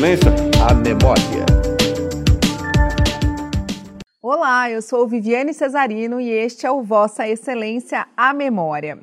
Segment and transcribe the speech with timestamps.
[0.00, 0.30] Excelência,
[0.66, 1.44] a memória.
[4.22, 8.98] Olá, eu sou Viviane Cesarino e este é o Vossa Excelência, a memória.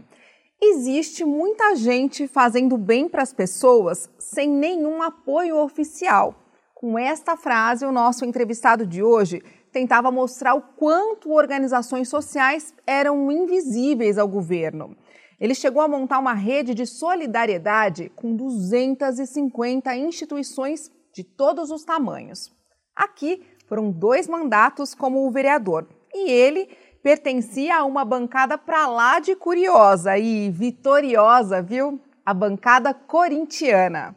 [0.60, 6.34] Existe muita gente fazendo bem para as pessoas sem nenhum apoio oficial.
[6.74, 13.32] Com esta frase, o nosso entrevistado de hoje tentava mostrar o quanto organizações sociais eram
[13.32, 14.98] invisíveis ao governo.
[15.40, 22.52] Ele chegou a montar uma rede de solidariedade com 250 instituições de todos os tamanhos.
[22.96, 26.68] Aqui foram dois mandatos como vereador e ele
[27.04, 32.02] pertencia a uma bancada para lá de curiosa e vitoriosa, viu?
[32.26, 34.16] A bancada corintiana.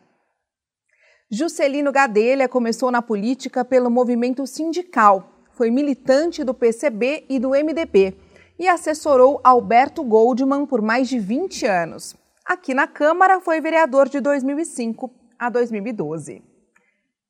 [1.31, 5.31] Juscelino Gadelha começou na política pelo movimento sindical.
[5.53, 8.17] Foi militante do PCB e do MDB
[8.61, 12.15] e assessorou Alberto Goldman por mais de 20 anos.
[12.45, 16.43] Aqui na Câmara foi vereador de 2005 a 2012.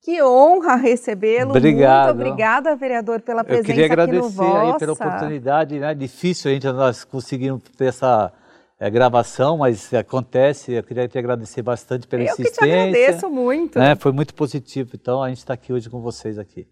[0.02, 1.50] Que honra recebê-lo.
[1.50, 2.16] Obrigado.
[2.16, 5.94] Muito obrigada, vereador, pela presença Eu queria agradecer aqui no aí pela oportunidade, né?
[5.94, 8.32] Difícil a gente nós conseguimos ter essa
[8.80, 10.72] é, gravação, mas acontece.
[10.72, 12.52] Eu queria te agradecer bastante pela Eu insistência.
[12.52, 13.78] que te agradeço muito.
[13.78, 13.94] Né?
[13.94, 14.90] Foi muito positivo.
[14.94, 16.66] Então a gente está aqui hoje com vocês aqui.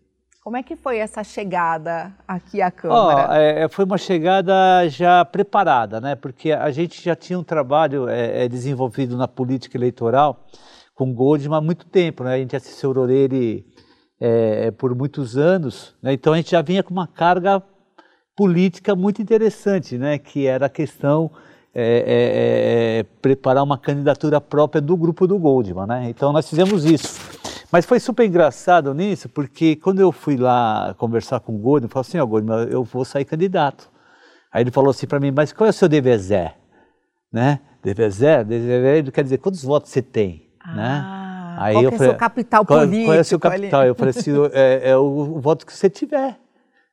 [0.48, 3.36] Como é que foi essa chegada aqui à Câmara?
[3.64, 6.14] é, foi uma chegada já preparada, né?
[6.14, 10.46] Porque a gente já tinha um trabalho é, é, desenvolvido na política eleitoral
[10.94, 12.32] com Goldman há muito tempo, né?
[12.32, 13.66] A gente assessorou ele
[14.18, 16.14] é, por muitos anos, né?
[16.14, 17.62] então a gente já vinha com uma carga
[18.34, 20.16] política muito interessante, né?
[20.16, 21.30] Que era a questão
[21.74, 26.08] é, é, é, preparar uma candidatura própria do grupo do Goldman, né?
[26.08, 27.47] Então nós fizemos isso.
[27.70, 31.90] Mas foi super engraçado nisso, porque quando eu fui lá conversar com o Goldman, eu
[31.90, 33.90] falei assim, ó, oh, Goldman, eu vou sair candidato.
[34.50, 36.52] Aí ele falou assim para mim, mas qual é o seu DVZ?
[37.30, 37.60] Né?
[37.82, 38.46] DVZ?
[38.46, 40.48] DVZ quer dizer, quantos votos você tem?
[40.60, 41.18] Ah, né?
[41.60, 43.04] Aí qual eu é o seu capital qual, político?
[43.06, 43.80] Qual é o seu capital?
[43.80, 43.90] Ali?
[43.90, 46.38] Eu falei assim, é, é o, o, voto que você tiver.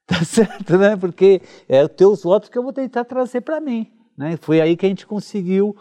[0.08, 0.96] Tá certo, né?
[0.96, 3.91] Porque é os teus votos que eu vou tentar trazer para mim.
[4.16, 4.38] Né?
[4.40, 5.75] Foi aí que a gente conseguiu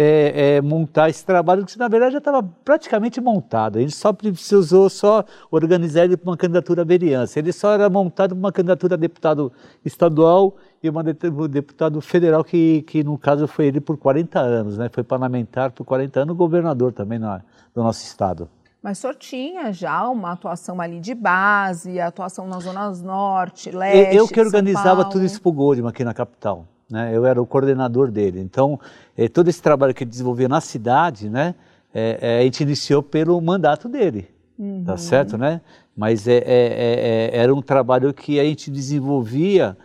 [0.00, 3.80] é, é, montar esse trabalho, que na verdade já estava praticamente montado.
[3.80, 7.40] Gente só precisou só organizar ele para uma candidatura à vereança.
[7.40, 9.52] Ele só era montado para uma candidatura a deputado
[9.84, 14.88] estadual e uma deputado federal, que, que no caso foi ele por 40 anos, né?
[14.88, 17.42] foi parlamentar por 40 anos, governador também na,
[17.74, 18.48] do nosso estado.
[18.80, 24.14] Mas senhor tinha já uma atuação ali de base, atuação nas zonas norte, leste.
[24.14, 26.64] Eu que organizava tudo isso para o Goldman aqui na capital.
[26.90, 27.14] Né?
[27.14, 28.40] Eu era o coordenador dele.
[28.40, 28.80] Então,
[29.16, 31.54] eh, todo esse trabalho que ele desenvolvia na cidade, né,
[31.94, 34.28] eh, eh, a gente iniciou pelo mandato dele, tá
[34.58, 34.84] uhum.
[34.84, 35.60] tá certo, né?
[35.96, 39.76] Mas é, é, é, era um trabalho que a gente desenvolvia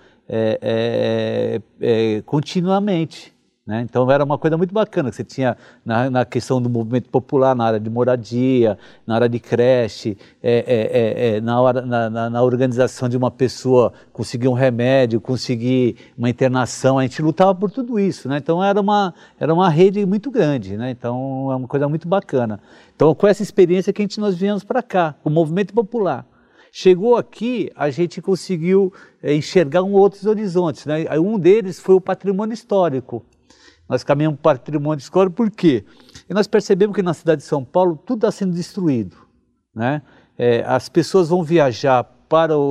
[2.26, 3.34] continuamente.
[3.66, 3.82] Né?
[3.82, 7.56] Então era uma coisa muito bacana que você tinha na, na, questão do movimento popular,
[7.56, 12.44] na área de moradia, na área de creche, é, é, é, na, hora, na, na,
[12.44, 17.98] organização de uma pessoa conseguir um remédio, conseguir uma internação, a gente lutava por tudo
[17.98, 18.28] isso.
[18.28, 18.38] Né?
[18.38, 20.92] Então era uma, era uma rede muito grande, né?
[20.92, 22.60] então é uma coisa muito bacana.
[22.94, 26.26] Então com essa experiência que a gente, nós viemos para cá, o movimento popular.
[26.70, 28.92] Chegou aqui, a gente conseguiu
[29.24, 30.86] enxergar um outros horizontes.
[30.86, 31.06] Né?
[31.18, 33.24] Um deles foi o patrimônio histórico.
[33.94, 35.86] Nós caminhamos para o patrimônio histórico, por quê?
[36.28, 39.16] E nós percebemos que na cidade de São Paulo tudo está sendo destruído.
[39.74, 40.02] Né?
[40.36, 42.62] É, as pessoas vão viajar para o,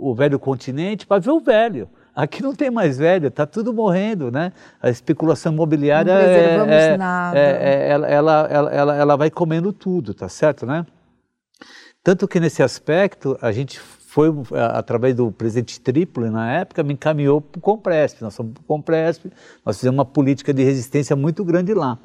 [0.00, 1.88] o, o, velho continente para ver o velho.
[2.12, 4.52] Aqui não tem mais velho, está tudo morrendo, né?
[4.82, 7.38] A especulação imobiliária não é, é, nada.
[7.38, 10.84] É, é, ela, ela, ela, ela vai comendo tudo, tá certo, né?
[12.02, 13.80] Tanto que nesse aspecto a gente
[14.14, 14.32] foi
[14.72, 18.22] através do presidente Trípoli, na época, me encaminhou para o Compresp.
[18.22, 19.26] Nós fomos para o Compresp,
[19.66, 21.98] nós fizemos uma política de resistência muito grande lá.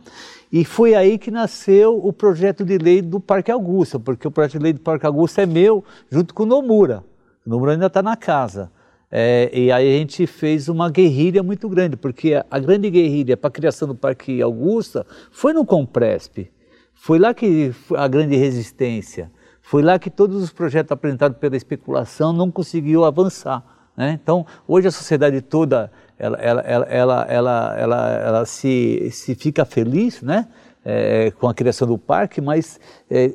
[0.52, 4.54] E foi aí que nasceu o projeto de lei do Parque Augusta, porque o projeto
[4.54, 7.04] de lei do Parque Augusta é meu, junto com o Nomura.
[7.46, 8.72] O Nomura ainda está na casa.
[9.12, 13.50] É, e aí a gente fez uma guerrilha muito grande, porque a grande guerrilha para
[13.50, 16.50] a criação do Parque Augusta foi no Compresp.
[16.96, 19.32] Foi lá que a grande resistência.
[19.70, 23.64] Foi lá que todos os projetos apresentados pela especulação não conseguiu avançar.
[23.96, 24.18] Né?
[24.20, 30.24] Então, hoje a sociedade toda ela, ela, ela, ela, ela, ela, se, se fica feliz
[30.24, 30.48] né?
[30.84, 32.80] É, com a criação do parque, mas
[33.12, 33.26] é,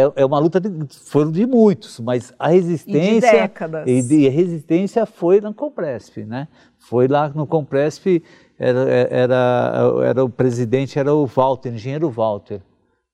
[0.00, 0.70] é, é uma luta de,
[1.10, 3.84] foram de muitos, mas a resistência e de décadas.
[3.86, 6.48] E, de, a resistência foi na Compresp, né?
[6.78, 8.22] Foi lá no Compresp
[8.58, 12.62] era, era, era o presidente era o Walter, engenheiro Walter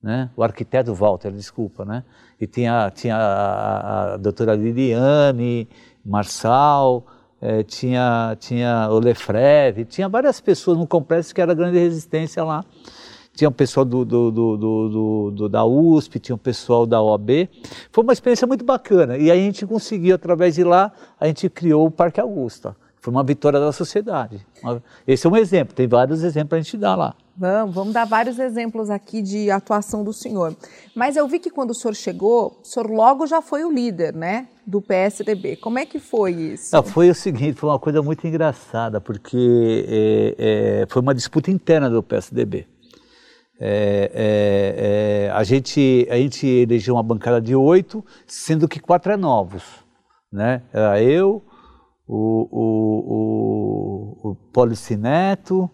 [0.02, 0.30] né?
[0.36, 2.04] o arquiteto Walter, desculpa, né?
[2.40, 5.68] e tinha, tinha a, a, doutora Liliane,
[6.04, 7.04] Marçal,
[7.40, 12.64] eh, tinha, tinha o Lefreve, tinha várias pessoas no complexo que era grande resistência lá.
[13.34, 17.48] tinha o pessoal do, do, do, do, da USP, tinha o pessoal da OAB.
[17.92, 19.16] Foi uma experiência muito bacana.
[19.16, 22.74] E a gente conseguiu, através de lá, a gente criou o Parque Augusta.
[23.00, 24.44] Foi uma vitória da sociedade.
[25.06, 27.14] Esse é um exemplo, tem vários exemplos para a gente dar lá.
[27.38, 30.56] Vamos, vamos dar vários exemplos aqui de atuação do senhor.
[30.92, 34.12] Mas eu vi que quando o senhor chegou, o senhor logo já foi o líder,
[34.12, 35.54] né, do PSDB.
[35.56, 36.74] Como é que foi isso?
[36.74, 41.48] Não, foi o seguinte, foi uma coisa muito engraçada, porque é, é, foi uma disputa
[41.48, 42.66] interna do PSDB.
[43.60, 49.12] É, é, é, a, gente, a gente elegeu uma bancada de oito, sendo que quatro
[49.12, 49.62] é novos.
[50.32, 50.62] Né?
[50.72, 51.44] Era eu,
[52.04, 55.70] o, o, o, o Policineto,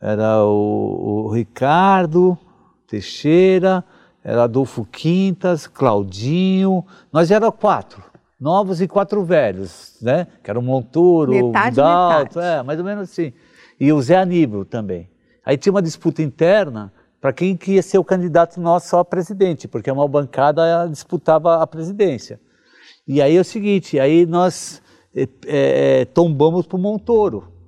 [0.00, 2.38] era o, o Ricardo
[2.86, 3.84] Teixeira,
[4.24, 8.02] era Adolfo Quintas, Claudinho, nós éramos quatro,
[8.38, 10.26] novos e quatro velhos, né?
[10.42, 13.32] Que era o Montoro, metade, o Dalto, é, mais ou menos assim.
[13.78, 15.08] E o Zé Aníbal também.
[15.44, 19.90] Aí tinha uma disputa interna para quem queria ser o candidato nosso a presidente, porque
[19.90, 22.40] uma bancada disputava a presidência.
[23.06, 24.82] E aí é o seguinte, aí nós
[25.14, 27.59] é, é, tombamos para o Montoro.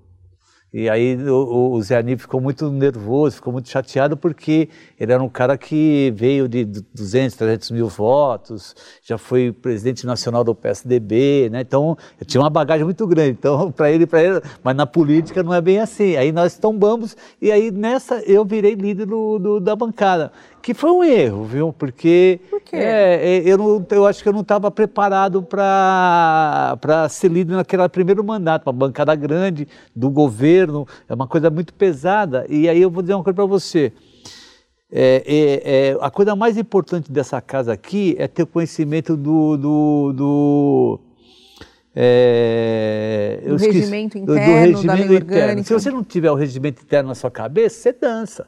[0.72, 5.22] E aí o, o Zé Aníbal ficou muito nervoso, ficou muito chateado porque ele era
[5.22, 11.50] um cara que veio de 200, 300 mil votos, já foi presidente nacional do PSDB,
[11.50, 11.60] né?
[11.60, 13.32] Então tinha uma bagagem muito grande.
[13.32, 16.16] Então para ele, para ele, mas na política não é bem assim.
[16.16, 20.32] Aí nós tombamos e aí nessa eu virei líder do, do da bancada
[20.62, 21.72] que foi um erro, viu?
[21.72, 22.76] Porque Por quê?
[22.76, 27.88] É, é eu, não, eu acho que eu não estava preparado para ser líder naquele
[27.88, 32.46] primeiro mandato, uma bancada grande do governo, é uma coisa muito pesada.
[32.48, 33.92] E aí eu vou dizer uma coisa para você.
[34.90, 40.12] É, é, é, a coisa mais importante dessa casa aqui é ter conhecimento do, do,
[40.12, 41.00] do
[41.94, 45.16] é, do regimento interno, do, regimento da lei.
[45.16, 45.62] Orgânica.
[45.64, 48.46] Se você não tiver o regimento interno na sua cabeça, você dança.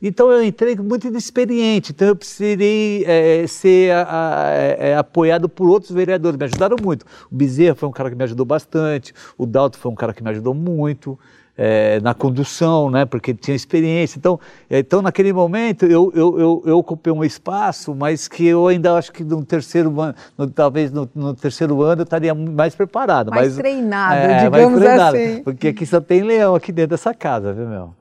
[0.00, 5.68] Então eu entrei muito inexperiente, então eu precisei é, ser a, a, é, apoiado por
[5.68, 7.06] outros vereadores, me ajudaram muito.
[7.30, 10.22] O Bezerra foi um cara que me ajudou bastante, o Dalto foi um cara que
[10.22, 11.18] me ajudou muito.
[11.56, 14.18] É, na condução, né, porque tinha experiência.
[14.18, 18.66] Então, é, então naquele momento eu, eu, eu, eu, ocupei um espaço, mas que eu
[18.66, 22.74] ainda acho que no terceiro ano, no, talvez no, no, terceiro ano eu estaria mais
[22.74, 23.30] preparado.
[23.30, 25.42] Mais, mais treinado, é, digamos mais treinado, assim.
[25.44, 27.94] Porque aqui só tem leão aqui dentro dessa casa, viu, meu?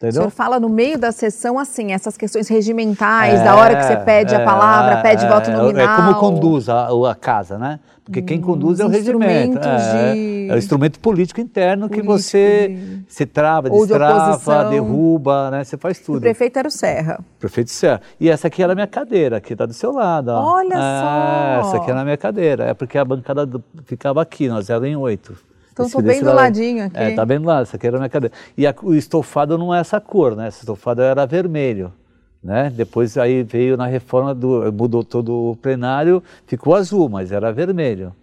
[0.00, 0.22] Entendeu?
[0.22, 3.82] O senhor fala no meio da sessão, assim, essas questões regimentais, é, da hora que
[3.82, 5.92] você pede é, a palavra, é, pede voto nominal.
[5.92, 7.78] É como conduz a, a casa, né?
[8.02, 9.58] Porque quem conduz é o regimento.
[9.58, 10.48] É, de...
[10.48, 15.64] é, o instrumento político interno político que você se trava, destrava, de derruba, né?
[15.64, 16.16] Você faz tudo.
[16.16, 17.18] O prefeito era o Serra.
[17.20, 18.00] O prefeito Serra.
[18.18, 20.28] E essa aqui era a minha cadeira, que está do seu lado.
[20.30, 20.56] Ó.
[20.56, 21.68] Olha é, só!
[21.68, 22.64] Essa aqui era a minha cadeira.
[22.64, 25.49] É porque a bancada do, ficava aqui, nós éramos em oito.
[25.72, 26.96] Então estou bem do lado, ladinho aqui.
[26.96, 28.34] É, tá bem do lado, essa aqui era a minha cadeira.
[28.56, 30.48] E a, o estofado não é essa cor, né?
[30.48, 31.92] Esse estofado era vermelho.
[32.42, 32.72] Né?
[32.74, 38.14] Depois aí veio na reforma, do, mudou todo o plenário, ficou azul, mas era vermelho.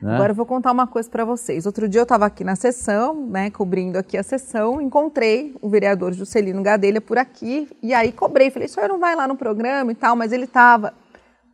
[0.00, 0.14] Né?
[0.14, 1.66] Agora eu vou contar uma coisa para vocês.
[1.66, 6.12] Outro dia eu estava aqui na sessão, né, cobrindo aqui a sessão, encontrei o vereador
[6.12, 9.92] Juscelino Gadelha por aqui, e aí cobrei, falei, o senhor não vai lá no programa
[9.92, 10.92] e tal, mas ele estava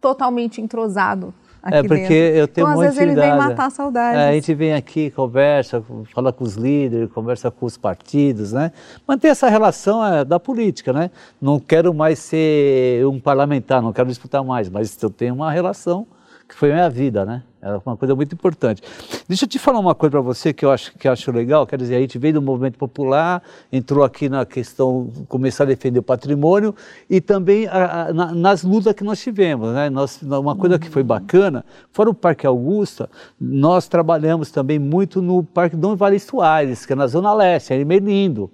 [0.00, 1.32] totalmente entrosado
[1.64, 2.38] é porque dentro.
[2.38, 4.18] eu tenho então, às vezes ele vem matar a saudade.
[4.18, 5.82] É, a gente vem aqui, conversa,
[6.12, 8.72] fala com os líderes, conversa com os partidos, né?
[9.06, 11.10] Manter essa relação é, da política, né?
[11.40, 16.06] Não quero mais ser um parlamentar, não quero disputar mais, mas eu tenho uma relação
[16.52, 17.42] que foi a minha vida, né?
[17.62, 18.82] Era uma coisa muito importante.
[19.26, 21.66] Deixa eu te falar uma coisa para você que eu acho que acho legal.
[21.66, 23.42] Quer dizer, a gente veio do movimento popular,
[23.72, 26.74] entrou aqui na questão, começar a defender o patrimônio
[27.08, 29.72] e também a, a, na, nas lutas que nós tivemos.
[29.72, 29.88] Né?
[29.88, 33.08] Nós, uma coisa que foi bacana, fora o Parque Augusta,
[33.40, 37.84] nós trabalhamos também muito no Parque Dom Vale Soares, que é na Zona Leste, em
[37.84, 38.50] Melindo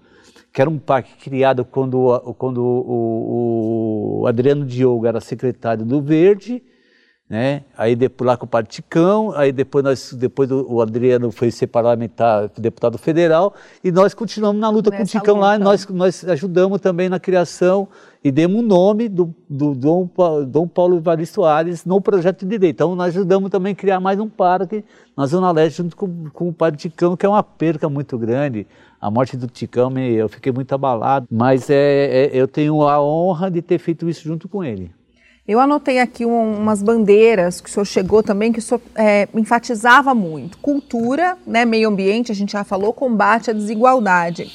[0.50, 6.62] que era um parque criado quando, quando o, o Adriano Diogo era secretário do Verde
[7.28, 7.62] né?
[7.76, 11.66] Aí depois lá com o Padre Ticão, aí depois nós, depois o Adriano foi ser
[11.66, 13.54] parlamentar, deputado federal,
[13.84, 15.46] e nós continuamos na luta Nessa com o Ticão luta.
[15.46, 17.86] lá, nós, nós ajudamos também na criação
[18.24, 20.08] e demos o nome do, do Dom,
[20.46, 22.70] Dom Paulo Evaristo Soares no projeto de lei.
[22.70, 24.82] Então nós ajudamos também a criar mais um parque
[25.14, 28.66] na Zona Leste junto com, com o Padre Ticão, que é uma perca muito grande.
[29.00, 33.48] A morte do Ticão, eu fiquei muito abalado, mas é, é, eu tenho a honra
[33.48, 34.90] de ter feito isso junto com ele.
[35.48, 39.26] Eu anotei aqui um, umas bandeiras que o senhor chegou também, que o senhor é,
[39.34, 40.58] enfatizava muito.
[40.58, 44.52] Cultura, né, meio ambiente, a gente já falou, combate à desigualdade.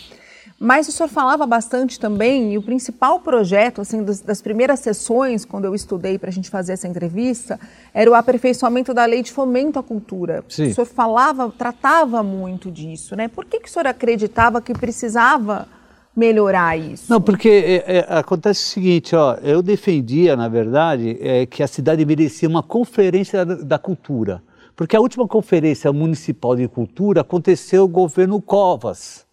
[0.59, 5.43] Mas o senhor falava bastante também, e o principal projeto, assim, das, das primeiras sessões,
[5.43, 7.59] quando eu estudei para a gente fazer essa entrevista,
[7.91, 10.45] era o aperfeiçoamento da lei de fomento à cultura.
[10.47, 10.67] Sim.
[10.67, 13.27] O senhor falava, tratava muito disso, né?
[13.27, 15.67] Por que, que o senhor acreditava que precisava
[16.15, 17.11] melhorar isso?
[17.11, 21.67] Não, porque é, é, acontece o seguinte, ó, eu defendia, na verdade, é, que a
[21.67, 24.41] cidade merecia uma conferência da, da, cultura.
[24.75, 29.25] Porque a última conferência municipal de cultura aconteceu no governo Covas.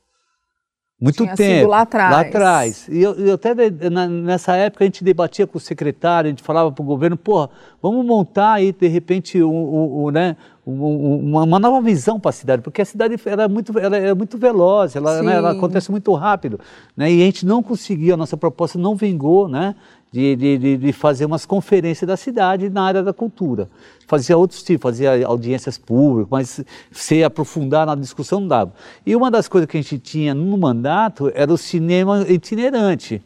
[1.01, 1.71] Muito Tinha tempo.
[1.71, 2.13] lá atrás.
[2.13, 2.89] Lá atrás.
[2.89, 3.55] E eu, eu até
[3.91, 7.17] na, nessa época a gente debatia com o secretário, a gente falava para o governo,
[7.17, 7.49] porra,
[7.81, 12.33] vamos montar aí de repente um, um, um né, uma, uma, nova visão para a
[12.33, 16.13] cidade, porque a cidade era muito, ela é muito veloz, ela, né, ela, acontece muito
[16.13, 16.61] rápido.
[16.95, 19.75] Né, e a gente não conseguiu, a nossa proposta não vingou, né?
[20.13, 23.71] De, de, de, fazer umas conferências da cidade na área da cultura.
[24.09, 28.73] Fazia outros tipos, fazia audiências públicas, mas se aprofundar na discussão não dava.
[29.07, 33.23] E uma das coisas que a gente tinha no mandato era o cinema itinerante.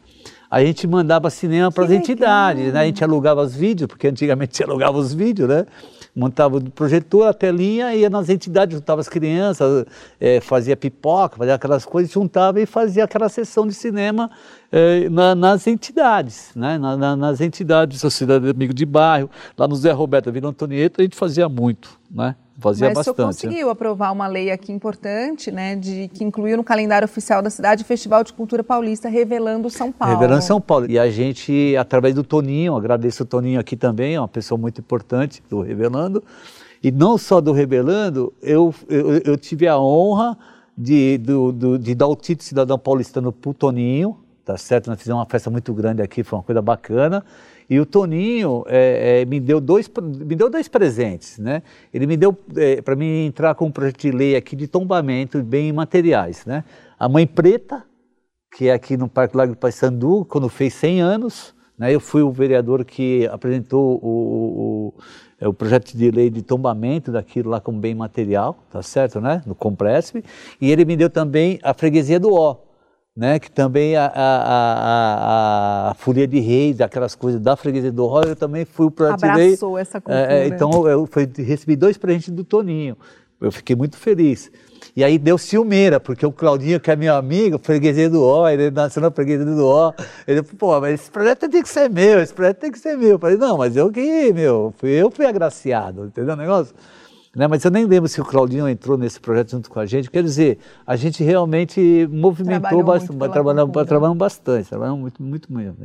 [0.49, 2.81] A gente mandava cinema para as entidades, né?
[2.81, 5.65] a gente alugava os vídeos, porque antigamente se alugava os vídeos, né?
[6.15, 9.85] Montava o projetor, a telinha, ia nas entidades, juntava as crianças,
[10.19, 14.31] é, fazia pipoca, fazia aquelas coisas, juntava e fazia aquela sessão de cinema
[14.71, 16.77] é, na, nas entidades, né?
[16.77, 21.03] Na, na, nas entidades, Sociedade Amigo de Bairro, lá no Zé Roberto Vila Antonieta, a
[21.03, 22.35] gente fazia muito, né?
[22.57, 23.17] Fazia Mas bastante.
[23.17, 27.41] Mas o conseguiu aprovar uma lei aqui importante, né, de que incluiu no calendário oficial
[27.41, 30.13] da cidade o Festival de Cultura Paulista Revelando São Paulo.
[30.15, 30.89] Revelando São Paulo.
[30.89, 34.79] E a gente, através do Toninho, agradeço o Toninho aqui também, é uma pessoa muito
[34.79, 36.23] importante do Revelando.
[36.81, 40.37] E não só do Revelando, eu, eu, eu tive a honra
[40.77, 44.87] de, do, do, de dar o título de cidadão paulistano para o Toninho, tá certo?
[44.87, 47.25] Nós fizemos uma festa muito grande aqui, foi uma coisa bacana.
[47.67, 51.63] E o Toninho é, é, me, deu dois, me deu dois presentes, né?
[51.91, 55.41] Ele me deu é, para mim entrar com um projeto de lei aqui de tombamento
[55.41, 56.63] bem materiais, né?
[56.99, 57.83] A Mãe Preta,
[58.55, 61.93] que é aqui no Parque Lago do Paissandu, quando fez 100 anos, né?
[61.93, 67.11] Eu fui o vereador que apresentou o, o, o, o projeto de lei de tombamento
[67.11, 69.41] daquilo lá como bem material, tá certo, né?
[69.43, 70.23] No Compresp.
[70.61, 72.57] E ele me deu também a freguesia do Ó,
[73.15, 78.05] né, que também a, a, a, a Folia de Reis, aquelas coisas da freguesia do
[78.05, 80.33] Roy, eu também fui para Abraçou essa cultura.
[80.33, 82.97] É, então eu fui, recebi dois presentes do Toninho,
[83.39, 84.51] eu fiquei muito feliz.
[84.95, 88.69] E aí deu ciumeira, porque o Claudinho, que é meu amigo, freguesia do Ó, ele
[88.71, 89.93] nasceu na freguesia do Ó,
[90.27, 92.97] ele falou, pô, mas esse projeto tem que ser meu, esse projeto tem que ser
[92.97, 93.11] meu.
[93.11, 96.73] Eu falei, não, mas eu que, meu, fui, eu fui agraciado, entendeu o negócio?
[97.35, 97.47] Né?
[97.47, 100.09] Mas eu nem lembro se o Claudinho entrou nesse projeto junto com a gente.
[100.09, 105.75] Quer dizer, a gente realmente movimentou bastante, trabalhando, trabalhando bastante, trabalhando muito, muito mesmo.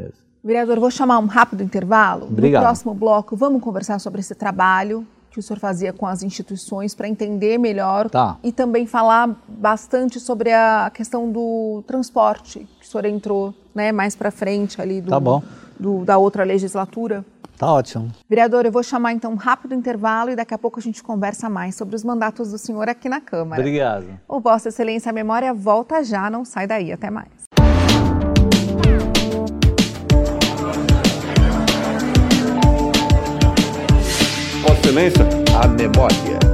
[0.42, 2.26] Vereador, vou chamar um rápido intervalo.
[2.26, 2.62] Obrigado.
[2.62, 6.94] No próximo bloco, vamos conversar sobre esse trabalho que o senhor fazia com as instituições
[6.94, 8.36] para entender melhor tá.
[8.42, 14.16] e também falar bastante sobre a questão do transporte que o senhor entrou né, mais
[14.16, 15.20] para frente ali do, tá
[15.78, 17.24] do, da outra legislatura.
[17.60, 18.10] Tá ótimo.
[18.26, 21.50] Vereador, eu vou chamar então um rápido intervalo e daqui a pouco a gente conversa
[21.50, 23.60] mais sobre os mandatos do senhor aqui na Câmara.
[23.60, 24.06] Obrigado.
[24.26, 26.90] O Vossa Excelência a Memória volta já, não sai daí.
[26.90, 27.28] Até mais.
[34.62, 35.28] Vossa Excelência,
[35.62, 36.49] a memória.